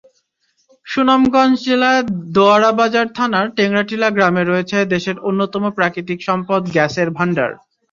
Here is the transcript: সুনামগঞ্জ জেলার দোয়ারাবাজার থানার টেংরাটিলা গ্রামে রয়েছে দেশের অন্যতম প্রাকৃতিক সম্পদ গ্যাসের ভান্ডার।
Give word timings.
সুনামগঞ্জ 0.87 1.55
জেলার 1.65 2.01
দোয়ারাবাজার 2.35 3.07
থানার 3.17 3.47
টেংরাটিলা 3.57 4.09
গ্রামে 4.15 4.43
রয়েছে 4.43 4.77
দেশের 4.93 5.17
অন্যতম 5.29 5.63
প্রাকৃতিক 5.77 6.19
সম্পদ 6.27 6.61
গ্যাসের 6.75 7.09
ভান্ডার। 7.17 7.51